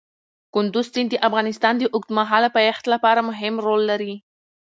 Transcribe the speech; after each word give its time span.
کندز 0.53 0.85
سیند 0.93 1.09
د 1.11 1.15
افغانستان 1.27 1.73
د 1.77 1.83
اوږدمهاله 1.95 2.49
پایښت 2.57 2.83
لپاره 2.93 3.21
مهم 3.29 3.55
رول 3.65 3.81
لري. 3.91 4.13